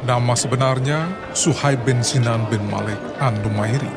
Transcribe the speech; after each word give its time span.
Nama 0.00 0.32
sebenarnya 0.32 1.12
Suhaib 1.36 1.84
bin 1.84 2.00
Sinan 2.00 2.48
bin 2.48 2.64
Malik 2.72 2.96
An-Numairi. 3.20 3.92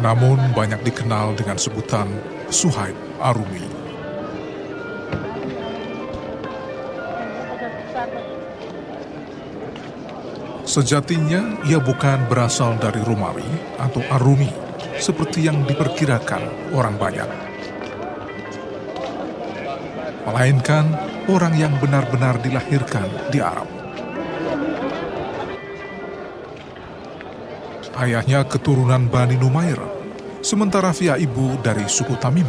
Namun 0.00 0.56
banyak 0.56 0.80
dikenal 0.88 1.36
dengan 1.36 1.60
sebutan 1.60 2.08
Suhaib 2.48 2.96
Arumi. 3.20 3.60
Sejatinya 10.64 11.60
ia 11.68 11.76
bukan 11.76 12.24
berasal 12.24 12.80
dari 12.80 13.04
Romawi 13.04 13.44
atau 13.76 14.00
Arumi 14.16 14.48
seperti 14.96 15.44
yang 15.44 15.60
diperkirakan 15.68 16.72
orang 16.72 16.96
banyak. 16.96 17.28
Melainkan 20.24 20.88
orang 21.28 21.52
yang 21.52 21.76
benar-benar 21.76 22.40
dilahirkan 22.40 23.28
di 23.28 23.44
Arab. 23.44 23.79
Ayahnya 28.00 28.48
keturunan 28.48 29.12
Bani 29.12 29.36
Numair, 29.36 29.76
sementara 30.40 30.88
via 30.96 31.20
ibu 31.20 31.60
dari 31.60 31.84
suku 31.84 32.16
Tamim. 32.16 32.48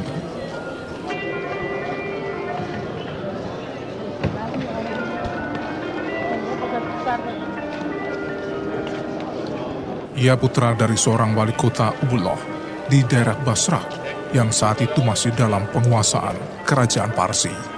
Ia 10.15 10.39
putra 10.39 10.71
dari 10.71 10.95
seorang 10.95 11.35
wali 11.35 11.51
kota 11.51 11.91
Ubullah 12.07 12.39
di 12.87 13.03
daerah 13.03 13.35
Basrah 13.43 13.83
yang 14.31 14.55
saat 14.55 14.79
itu 14.79 15.03
masih 15.03 15.35
dalam 15.35 15.67
penguasaan 15.75 16.63
kerajaan 16.63 17.11
Parsi. 17.11 17.70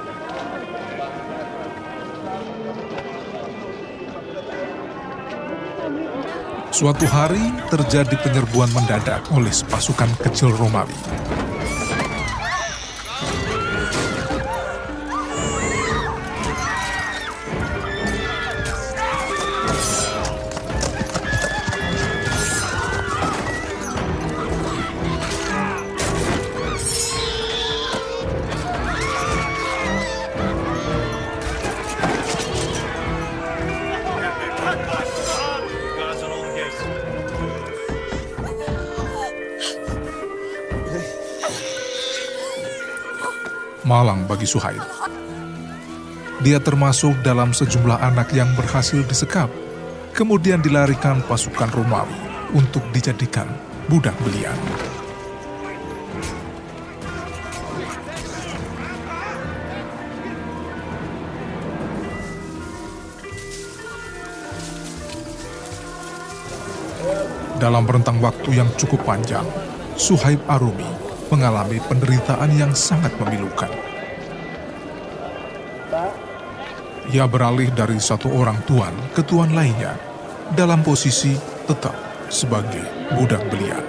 Suatu 6.73 7.05
hari 7.05 7.53
terjadi 7.69 8.17
penyerbuan 8.25 8.65
mendadak 8.73 9.29
oleh 9.29 9.53
pasukan 9.69 10.09
kecil 10.25 10.49
Romawi. 10.57 10.97
Malang 43.83 44.23
bagi 44.23 44.47
Suhaib. 44.47 44.79
Dia 46.39 46.59
termasuk 46.63 47.19
dalam 47.19 47.51
sejumlah 47.51 47.99
anak 47.99 48.31
yang 48.31 48.47
berhasil 48.55 49.03
disekap, 49.03 49.51
kemudian 50.15 50.63
dilarikan 50.63 51.19
pasukan 51.27 51.67
Romawi 51.67 52.15
untuk 52.55 52.83
dijadikan 52.95 53.47
budak 53.91 54.15
belian. 54.23 54.55
Dalam 67.59 67.83
rentang 67.87 68.19
waktu 68.23 68.63
yang 68.63 68.67
cukup 68.79 69.03
panjang, 69.03 69.47
Suhaib 69.95 70.39
Arumi 70.47 71.02
mengalami 71.33 71.81
penderitaan 71.89 72.53
yang 72.53 72.77
sangat 72.77 73.09
memilukan. 73.17 73.73
Ia 77.09 77.25
beralih 77.25 77.73
dari 77.73 77.97
satu 77.97 78.29
orang 78.29 78.61
tuan 78.69 78.93
ke 79.17 79.25
tuan 79.25 79.49
lainnya 79.49 79.97
dalam 80.53 80.85
posisi 80.85 81.33
tetap 81.65 81.97
sebagai 82.29 82.85
budak 83.17 83.41
belian. 83.49 83.81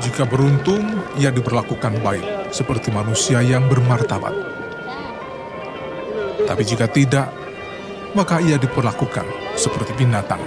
Jika 0.00 0.24
beruntung, 0.24 0.84
ia 1.20 1.28
diperlakukan 1.28 2.00
baik 2.00 2.52
seperti 2.52 2.88
manusia 2.88 3.44
yang 3.44 3.68
bermartabat. 3.68 4.32
Tapi 6.48 6.62
jika 6.64 6.88
tidak, 6.88 7.28
maka 8.16 8.40
ia 8.40 8.56
diperlakukan 8.56 9.49
seperti 9.60 9.92
binatang. 9.92 10.40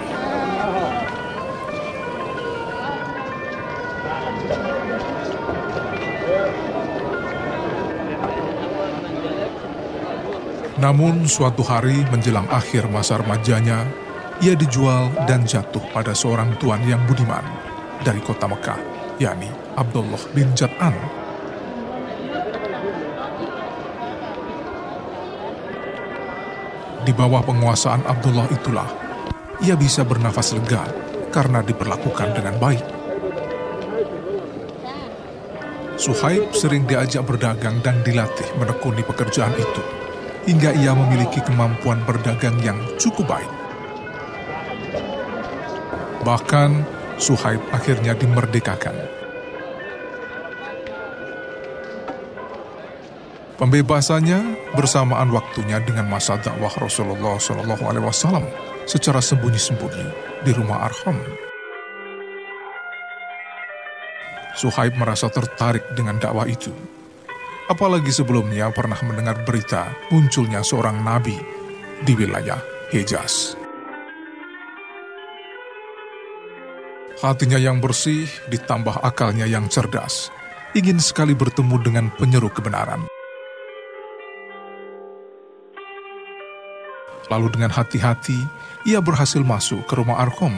Namun 10.81 11.29
suatu 11.29 11.61
hari 11.63 12.01
menjelang 12.09 12.49
akhir 12.49 12.89
masa 12.91 13.21
remajanya, 13.21 13.87
ia 14.41 14.51
dijual 14.57 15.13
dan 15.29 15.45
jatuh 15.47 15.79
pada 15.93 16.11
seorang 16.11 16.57
tuan 16.59 16.81
yang 16.83 16.99
budiman 17.07 17.45
dari 18.03 18.19
kota 18.19 18.49
Mekah, 18.49 18.81
yakni 19.15 19.47
Abdullah 19.79 20.19
bin 20.35 20.51
Jat'an. 20.51 20.91
Di 27.07 27.11
bawah 27.15 27.43
penguasaan 27.47 28.03
Abdullah 28.03 28.47
itulah, 28.51 28.87
ia 29.61 29.77
bisa 29.77 30.01
bernafas 30.01 30.57
lega 30.57 30.81
karena 31.29 31.61
diperlakukan 31.61 32.33
dengan 32.33 32.55
baik. 32.57 32.85
Suhaib 35.93 36.57
sering 36.57 36.89
diajak 36.89 37.21
berdagang 37.21 37.77
dan 37.85 38.01
dilatih 38.01 38.49
menekuni 38.57 39.05
pekerjaan 39.05 39.53
itu, 39.53 39.81
hingga 40.49 40.73
ia 40.73 40.97
memiliki 40.97 41.39
kemampuan 41.45 42.01
berdagang 42.03 42.57
yang 42.65 42.81
cukup 42.97 43.37
baik. 43.37 43.51
Bahkan, 46.25 46.69
Suhaib 47.21 47.61
akhirnya 47.69 48.17
dimerdekakan. 48.17 48.95
Pembebasannya 53.53 54.73
bersamaan 54.75 55.29
waktunya 55.29 55.77
dengan 55.79 56.09
masa 56.09 56.35
dakwah 56.41 56.73
Rasulullah 56.73 57.37
Shallallahu 57.37 57.83
Alaihi 57.85 58.05
Wasallam 58.09 58.43
secara 58.85 59.19
sembunyi-sembunyi 59.23 60.07
di 60.43 60.51
rumah 60.51 60.87
Arham. 60.87 61.17
Suhaib 64.53 64.93
merasa 64.95 65.27
tertarik 65.33 65.97
dengan 65.97 66.21
dakwah 66.21 66.45
itu. 66.45 66.69
Apalagi 67.71 68.11
sebelumnya 68.11 68.69
pernah 68.69 68.99
mendengar 69.01 69.41
berita 69.41 69.95
munculnya 70.11 70.61
seorang 70.61 71.01
nabi 71.01 71.35
di 72.03 72.13
wilayah 72.13 72.59
Hejaz. 72.91 73.57
Hatinya 77.23 77.55
yang 77.55 77.79
bersih 77.79 78.27
ditambah 78.51 78.99
akalnya 78.99 79.47
yang 79.47 79.71
cerdas, 79.71 80.27
ingin 80.75 80.99
sekali 80.99 81.31
bertemu 81.31 81.79
dengan 81.79 82.05
penyeru 82.11 82.51
kebenaran. 82.51 83.07
Lalu 87.31 87.47
dengan 87.55 87.71
hati-hati 87.71 88.39
ia 88.83 88.99
berhasil 88.99 89.39
masuk 89.39 89.87
ke 89.87 89.95
rumah 89.95 90.19
Arkom, 90.19 90.51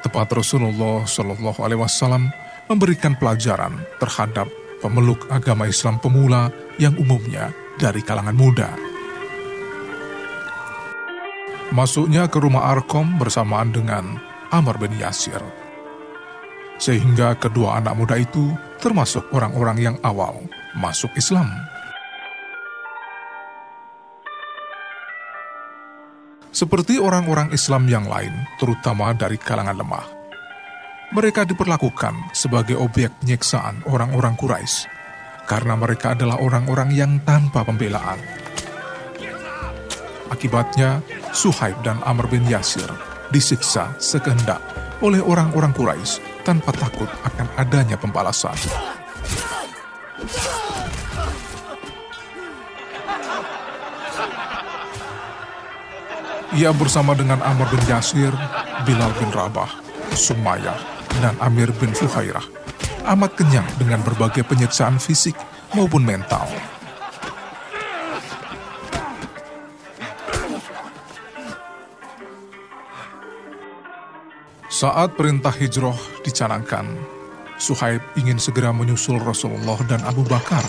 tempat 0.00 0.32
Rasulullah 0.32 1.04
Shallallahu 1.04 1.60
Alaihi 1.60 1.80
Wasallam 1.80 2.32
memberikan 2.68 3.16
pelajaran 3.16 3.76
terhadap 4.00 4.48
pemeluk 4.80 5.26
agama 5.28 5.66
Islam 5.68 5.98
pemula 5.98 6.52
yang 6.80 6.94
umumnya 6.96 7.50
dari 7.76 8.00
kalangan 8.00 8.36
muda. 8.36 8.70
Masuknya 11.68 12.24
ke 12.32 12.40
rumah 12.40 12.72
Arkom 12.72 13.20
bersamaan 13.20 13.68
dengan 13.68 14.16
Amr 14.48 14.80
bin 14.80 14.96
Yasir. 14.96 15.40
Sehingga 16.80 17.36
kedua 17.36 17.76
anak 17.82 17.94
muda 17.98 18.16
itu 18.16 18.54
termasuk 18.80 19.28
orang-orang 19.34 19.76
yang 19.76 19.96
awal 20.00 20.40
masuk 20.78 21.12
Islam. 21.18 21.50
Seperti 26.48 26.96
orang-orang 26.96 27.52
Islam 27.52 27.84
yang 27.86 28.08
lain, 28.08 28.32
terutama 28.56 29.12
dari 29.12 29.36
kalangan 29.36 29.76
lemah. 29.76 30.06
Mereka 31.12 31.48
diperlakukan 31.48 32.32
sebagai 32.36 32.76
objek 32.76 33.12
penyiksaan 33.20 33.84
orang-orang 33.88 34.36
Quraisy 34.36 34.88
karena 35.48 35.72
mereka 35.80 36.12
adalah 36.12 36.36
orang-orang 36.40 36.92
yang 36.92 37.16
tanpa 37.24 37.64
pembelaan. 37.64 38.20
Akibatnya, 40.28 41.00
Suhaib 41.32 41.80
dan 41.80 41.96
Amr 42.04 42.28
bin 42.28 42.44
Yasir 42.44 42.88
disiksa 43.32 43.96
sekehendak 43.96 44.60
oleh 45.00 45.24
orang-orang 45.24 45.72
Quraisy 45.72 46.44
tanpa 46.44 46.76
takut 46.76 47.08
akan 47.24 47.48
adanya 47.56 47.96
pembalasan. 47.96 48.56
Ia 56.58 56.74
bersama 56.74 57.14
dengan 57.14 57.38
Amr 57.46 57.70
bin 57.70 57.82
Yasir, 57.86 58.34
Bilal 58.82 59.14
bin 59.22 59.30
Rabah, 59.30 59.78
Sumayyah, 60.10 60.74
dan 61.22 61.38
Amir 61.38 61.70
bin 61.78 61.94
Fuhairah 61.94 62.58
amat 63.08 63.40
kenyang 63.40 63.64
dengan 63.80 64.04
berbagai 64.04 64.44
penyiksaan 64.44 65.00
fisik 65.00 65.32
maupun 65.72 66.04
mental. 66.04 66.44
Saat 74.68 75.16
perintah 75.16 75.50
hijrah 75.50 75.96
dicanangkan, 76.22 76.86
Suhaib 77.58 78.04
ingin 78.14 78.38
segera 78.38 78.70
menyusul 78.70 79.18
Rasulullah 79.18 79.80
dan 79.90 80.04
Abu 80.06 80.22
Bakar 80.22 80.62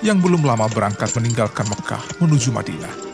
yang 0.00 0.22
belum 0.22 0.46
lama 0.46 0.64
berangkat 0.72 1.12
meninggalkan 1.12 1.68
Mekah 1.68 2.00
menuju 2.24 2.48
Madinah. 2.56 3.09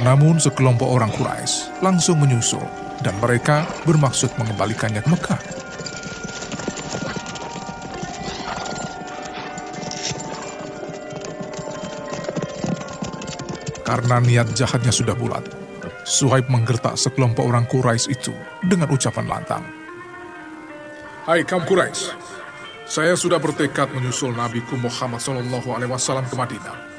Namun 0.00 0.40
sekelompok 0.40 0.88
orang 0.88 1.12
Quraisy 1.12 1.84
langsung 1.84 2.16
menyusul 2.24 2.64
dan 3.04 3.12
mereka 3.20 3.68
bermaksud 3.84 4.32
mengembalikannya 4.40 5.04
ke 5.04 5.08
Mekah. 5.12 5.40
Karena 13.84 14.22
niat 14.24 14.56
jahatnya 14.56 14.94
sudah 14.94 15.12
bulat, 15.12 15.44
Suhaib 16.08 16.48
menggertak 16.48 16.96
sekelompok 16.96 17.44
orang 17.44 17.68
Quraisy 17.68 18.08
itu 18.08 18.32
dengan 18.64 18.88
ucapan 18.88 19.26
lantang. 19.28 19.64
Hai 21.28 21.44
kaum 21.44 21.68
Quraisy, 21.68 22.16
saya 22.88 23.12
sudah 23.20 23.36
bertekad 23.36 23.92
menyusul 23.92 24.32
Nabiku 24.32 24.80
Muhammad 24.80 25.20
SAW 25.20 26.24
ke 26.24 26.36
Madinah. 26.40 26.89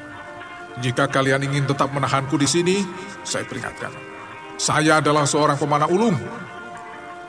Jika 0.80 1.04
kalian 1.10 1.44
ingin 1.44 1.68
tetap 1.68 1.92
menahanku 1.92 2.40
di 2.40 2.48
sini, 2.48 2.80
saya 3.26 3.44
peringatkan. 3.44 3.92
Saya 4.56 5.04
adalah 5.04 5.28
seorang 5.28 5.60
pemanah 5.60 5.90
ulung. 5.90 6.16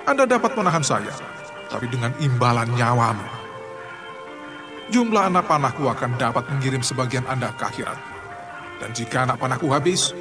Anda 0.07 0.23
dapat 0.23 0.55
menahan 0.55 0.83
saya, 0.83 1.11
tapi 1.67 1.91
dengan 1.91 2.15
imbalan 2.23 2.71
nyawamu. 2.71 3.27
Jumlah 4.91 5.31
anak 5.31 5.47
panahku 5.47 5.87
akan 5.87 6.19
dapat 6.19 6.43
mengirim 6.51 6.83
sebagian 6.83 7.23
Anda 7.27 7.51
ke 7.55 7.63
akhirat. 7.67 7.99
Dan 8.83 8.91
jika 8.91 9.23
anak 9.27 9.39
panahku 9.39 9.71
habis, 9.71 10.11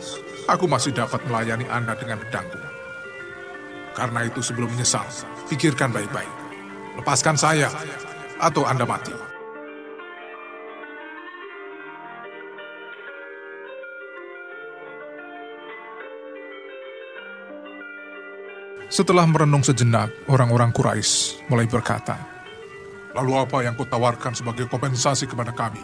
aku 0.46 0.70
masih 0.70 0.94
dapat 0.94 1.22
melayani 1.26 1.66
Anda 1.66 1.98
dengan 1.98 2.22
pedangku. 2.22 2.58
Karena 3.92 4.24
itu 4.24 4.40
sebelum 4.40 4.70
menyesal, 4.70 5.04
pikirkan 5.50 5.90
baik-baik. 5.92 6.30
Lepaskan 6.98 7.36
saya, 7.36 7.68
atau 8.38 8.66
Anda 8.66 8.86
mati. 8.86 9.31
Setelah 18.92 19.24
merenung 19.24 19.64
sejenak, 19.64 20.28
orang-orang 20.28 20.68
Quraisy 20.68 21.48
mulai 21.48 21.64
berkata, 21.64 22.28
Lalu 23.16 23.32
apa 23.40 23.64
yang 23.64 23.72
kau 23.72 23.88
tawarkan 23.88 24.36
sebagai 24.36 24.68
kompensasi 24.68 25.24
kepada 25.24 25.48
kami? 25.48 25.80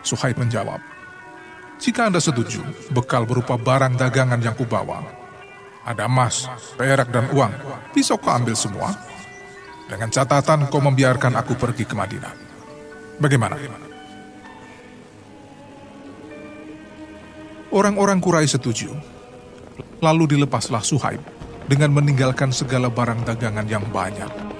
Suhaib 0.00 0.40
menjawab, 0.40 0.80
Jika 1.76 2.08
Anda 2.08 2.16
setuju, 2.16 2.64
bekal 2.96 3.28
berupa 3.28 3.60
barang 3.60 4.00
dagangan 4.00 4.40
yang 4.40 4.56
kubawa, 4.56 5.04
ada 5.84 6.08
emas, 6.08 6.48
perak, 6.80 7.12
dan 7.12 7.28
uang, 7.28 7.52
bisa 7.92 8.16
kau 8.16 8.32
ambil 8.32 8.56
semua? 8.56 8.96
Dengan 9.92 10.08
catatan 10.08 10.64
kau 10.72 10.80
membiarkan 10.80 11.36
aku 11.36 11.60
pergi 11.60 11.84
ke 11.84 11.92
Madinah. 11.92 12.32
Bagaimana? 13.20 13.60
Orang-orang 17.68 18.16
Quraisy 18.16 18.56
setuju 18.56 19.15
Lalu 20.00 20.36
dilepaslah 20.36 20.84
Suhaib 20.84 21.20
dengan 21.66 21.92
meninggalkan 21.92 22.54
segala 22.54 22.86
barang 22.92 23.26
dagangan 23.26 23.66
yang 23.66 23.84
banyak. 23.90 24.55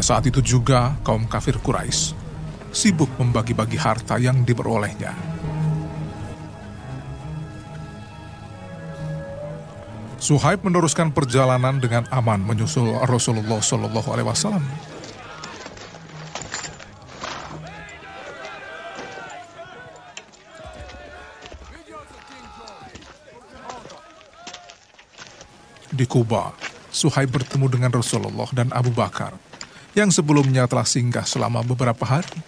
Pada 0.00 0.16
saat 0.16 0.32
itu 0.32 0.40
juga 0.40 0.96
kaum 1.04 1.28
kafir 1.28 1.60
Quraisy 1.60 2.16
sibuk 2.72 3.12
membagi-bagi 3.20 3.76
harta 3.76 4.16
yang 4.16 4.48
diperolehnya. 4.48 5.12
Suhaib 10.16 10.64
meneruskan 10.64 11.12
perjalanan 11.12 11.84
dengan 11.84 12.08
aman 12.08 12.40
menyusul 12.40 12.96
Rasulullah 13.04 13.60
Shallallahu 13.60 14.08
Alaihi 14.08 14.24
Wasallam. 14.24 14.64
Di 25.92 26.08
Kuba, 26.08 26.56
Suhaib 26.88 27.36
bertemu 27.36 27.68
dengan 27.68 27.92
Rasulullah 27.92 28.48
dan 28.56 28.72
Abu 28.72 28.96
Bakar 28.96 29.49
yang 29.94 30.10
sebelumnya 30.14 30.66
telah 30.70 30.86
singgah 30.86 31.26
selama 31.26 31.62
beberapa 31.66 32.02
hari. 32.06 32.38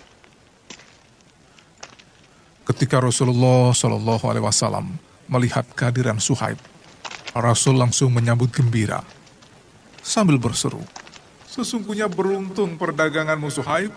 Ketika 2.62 3.02
Rasulullah 3.02 3.74
Shallallahu 3.74 4.24
Alaihi 4.30 4.46
Wasallam 4.46 4.94
melihat 5.26 5.66
kehadiran 5.74 6.22
Suhaib, 6.22 6.58
Rasul 7.34 7.74
langsung 7.74 8.14
menyambut 8.14 8.54
gembira 8.54 9.02
sambil 9.98 10.38
berseru, 10.38 10.82
Sesungguhnya 11.52 12.08
beruntung 12.08 12.80
perdaganganmu 12.80 13.52
Suhaib. 13.52 13.92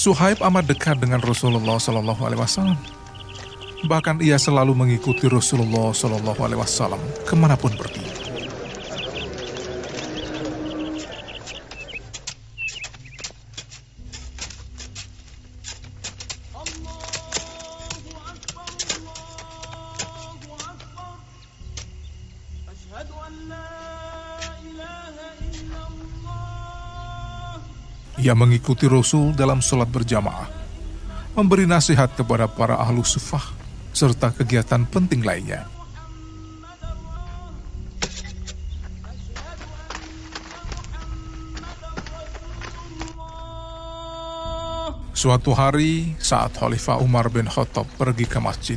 Suhaib 0.00 0.40
amat 0.40 0.64
dekat 0.64 0.96
dengan 0.96 1.20
Rasulullah 1.20 1.76
Shallallahu 1.76 2.24
Alaihi 2.24 2.40
Wasallam. 2.40 2.80
Bahkan 3.86 4.18
ia 4.18 4.34
selalu 4.34 4.74
mengikuti 4.74 5.30
Rasulullah 5.30 5.94
Shallallahu 5.94 6.42
Alaihi 6.42 6.58
Wasallam 6.58 6.98
ke 7.22 7.38
mana 7.38 7.54
pun 7.54 7.70
pergi. 7.70 8.02
Ia 28.26 28.34
mengikuti 28.34 28.90
Rasul 28.90 29.38
dalam 29.38 29.62
sholat 29.62 29.86
berjamaah, 29.86 30.50
memberi 31.38 31.62
nasihat 31.62 32.10
kepada 32.18 32.50
para 32.50 32.74
ahlu 32.74 33.06
sufah, 33.06 33.55
serta 33.96 34.28
kegiatan 34.28 34.84
penting 34.84 35.24
lainnya. 35.24 35.64
Suatu 45.16 45.56
hari, 45.56 46.12
saat 46.20 46.52
Khalifah 46.60 47.00
Umar 47.00 47.32
bin 47.32 47.48
Khattab 47.48 47.88
pergi 47.96 48.28
ke 48.28 48.36
masjid, 48.36 48.76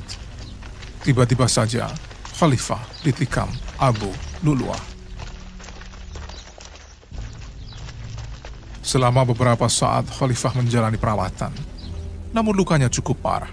tiba-tiba 1.04 1.52
saja 1.52 1.92
Khalifah 2.40 2.80
ditikam 3.04 3.52
Abu 3.76 4.08
Luluah. 4.40 4.80
Selama 8.80 9.28
beberapa 9.28 9.68
saat 9.68 10.08
Khalifah 10.08 10.56
menjalani 10.56 10.96
perawatan, 10.96 11.52
namun 12.32 12.56
lukanya 12.56 12.88
cukup 12.88 13.20
parah. 13.20 13.52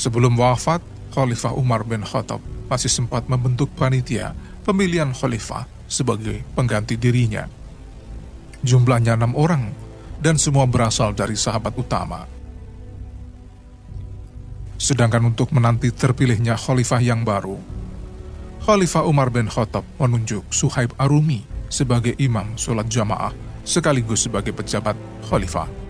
Sebelum 0.00 0.32
wafat, 0.40 0.80
Khalifah 1.12 1.52
Umar 1.52 1.84
bin 1.84 2.00
Khattab 2.00 2.40
masih 2.72 2.88
sempat 2.88 3.28
membentuk 3.28 3.68
panitia 3.76 4.32
pemilihan 4.64 5.12
Khalifah 5.12 5.68
sebagai 5.84 6.40
pengganti 6.56 6.96
dirinya. 6.96 7.44
Jumlahnya 8.64 9.20
enam 9.20 9.36
orang 9.36 9.76
dan 10.16 10.40
semua 10.40 10.64
berasal 10.64 11.12
dari 11.12 11.36
sahabat 11.36 11.76
utama. 11.76 12.24
Sedangkan 14.80 15.36
untuk 15.36 15.52
menanti 15.52 15.92
terpilihnya 15.92 16.56
Khalifah 16.56 17.04
yang 17.04 17.20
baru, 17.20 17.60
Khalifah 18.64 19.04
Umar 19.04 19.28
bin 19.28 19.52
Khattab 19.52 19.84
menunjuk 20.00 20.48
Suhaib 20.48 20.96
Arumi 20.96 21.44
sebagai 21.68 22.16
imam 22.16 22.56
sholat 22.56 22.88
jamaah 22.88 23.36
sekaligus 23.68 24.24
sebagai 24.24 24.56
pejabat 24.56 24.96
khalifah. 25.28 25.89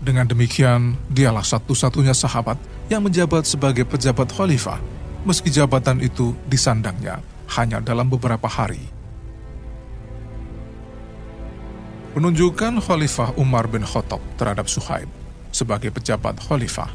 Dengan 0.00 0.24
demikian, 0.24 0.96
dialah 1.12 1.44
satu-satunya 1.44 2.16
sahabat 2.16 2.56
yang 2.88 3.04
menjabat 3.04 3.44
sebagai 3.44 3.84
pejabat 3.84 4.32
khalifah, 4.32 4.80
meski 5.28 5.52
jabatan 5.52 6.00
itu 6.00 6.32
disandangnya 6.48 7.20
hanya 7.52 7.84
dalam 7.84 8.08
beberapa 8.08 8.48
hari. 8.48 8.80
Penunjukan 12.10 12.82
Khalifah 12.82 13.38
Umar 13.38 13.70
bin 13.70 13.86
Khattab 13.86 14.18
terhadap 14.34 14.66
Suhaib 14.66 15.06
sebagai 15.54 15.94
pejabat 15.94 16.42
khalifah 16.42 16.90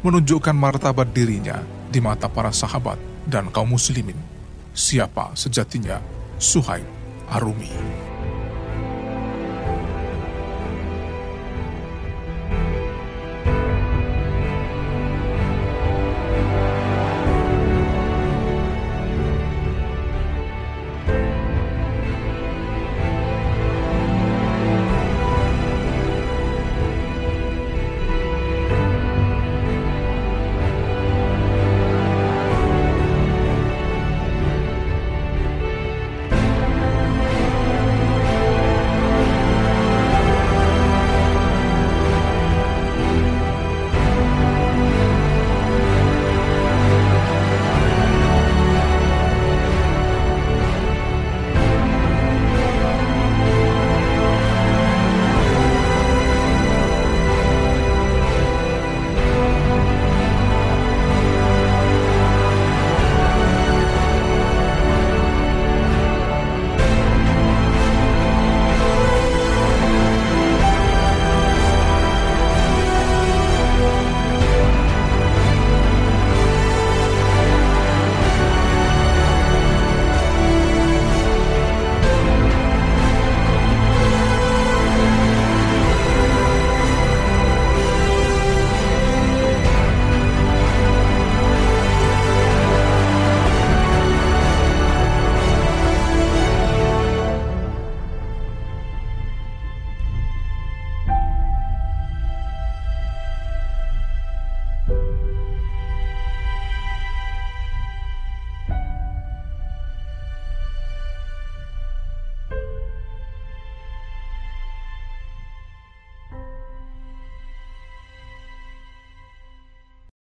menunjukkan 0.00 0.56
martabat 0.56 1.12
dirinya 1.12 1.60
di 1.92 2.00
mata 2.00 2.24
para 2.24 2.48
sahabat 2.48 2.96
dan 3.28 3.52
kaum 3.52 3.76
muslimin. 3.76 4.16
Siapa 4.72 5.36
sejatinya 5.36 6.00
Suhaib 6.40 6.88
Arumi. 7.28 8.05